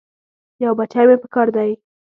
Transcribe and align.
یو 0.63 0.71
بچی 0.79 1.03
مې 1.07 1.15
پکار 1.23 1.47
دی. 1.55 1.71